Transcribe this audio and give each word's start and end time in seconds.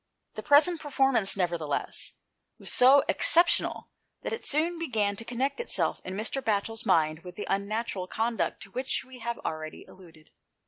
The 0.33 0.41
present 0.41 0.81
performance, 0.81 1.37
nevertheless, 1.37 2.13
was 2.57 2.73
so 2.73 3.03
ex 3.07 3.31
ceptional 3.31 3.89
that 4.23 4.33
it 4.33 4.43
soon 4.43 4.79
began 4.79 5.15
to 5.17 5.23
connect 5.23 5.59
itself 5.59 6.01
in 6.03 6.15
Mr. 6.15 6.41
Batchel's 6.41 6.87
mind 6.87 7.19
with 7.23 7.35
the 7.35 7.45
unnatural 7.47 8.07
conduct 8.07 8.63
to 8.63 8.71
which 8.71 9.05
we 9.05 9.19
have 9.19 9.37
already 9.45 9.85
alluded. 9.85 10.31